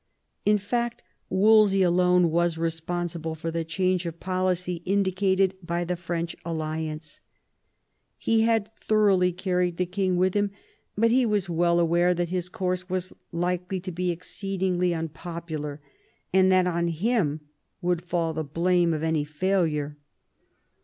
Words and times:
In 0.47 0.57
fact 0.57 1.03
Wolsey 1.29 1.83
alone 1.83 2.31
was 2.31 2.57
responsible 2.57 3.35
for 3.35 3.51
the 3.51 3.63
change 3.63 4.07
of 4.07 4.19
policy 4.19 4.81
indicated 4.83 5.53
by 5.61 5.83
the 5.83 5.95
French 5.95 6.35
alliance. 6.43 7.19
He 8.17 8.41
had 8.41 8.73
thoroughly 8.75 9.31
carried 9.31 9.77
the 9.77 9.85
king 9.85 10.17
with 10.17 10.33
him; 10.33 10.49
but 10.97 11.11
he 11.11 11.23
was 11.23 11.51
well 11.51 11.79
aware 11.79 12.15
that 12.15 12.29
his 12.29 12.49
course 12.49 12.89
was 12.89 13.13
likely 13.31 13.79
to 13.81 13.91
be 13.91 14.09
exceedingly 14.09 14.91
un 14.95 15.09
popular, 15.09 15.79
and 16.33 16.51
that 16.51 16.65
on 16.65 16.87
him 16.87 17.41
would 17.79 18.01
fall 18.03 18.33
the 18.33 18.43
blame 18.43 18.95
of 18.95 19.03
any 19.03 19.23
failure. 19.23 19.97